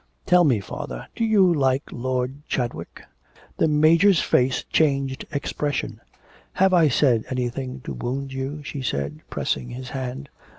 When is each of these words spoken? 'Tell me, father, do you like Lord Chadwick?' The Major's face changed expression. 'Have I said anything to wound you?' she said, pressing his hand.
'Tell 0.25 0.43
me, 0.43 0.59
father, 0.59 1.05
do 1.15 1.23
you 1.23 1.53
like 1.53 1.83
Lord 1.91 2.41
Chadwick?' 2.47 3.03
The 3.57 3.67
Major's 3.67 4.19
face 4.19 4.63
changed 4.63 5.27
expression. 5.31 6.01
'Have 6.53 6.73
I 6.73 6.87
said 6.87 7.23
anything 7.29 7.81
to 7.81 7.93
wound 7.93 8.33
you?' 8.33 8.63
she 8.63 8.81
said, 8.81 9.19
pressing 9.29 9.69
his 9.69 9.89
hand. 9.89 10.27